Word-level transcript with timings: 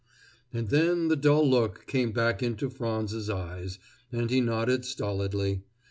And 0.51 0.69
then 0.69 1.09
the 1.09 1.15
dull 1.15 1.47
look 1.47 1.85
came 1.85 2.11
back 2.11 2.41
into 2.41 2.71
Frands's 2.71 3.29
eyes, 3.29 3.77
and 4.11 4.31
he 4.31 4.41
nodded 4.41 4.83
stolidly. 4.83 5.61